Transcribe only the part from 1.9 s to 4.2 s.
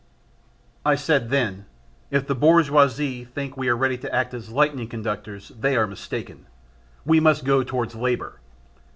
"If the bourgeoisie think we are ready to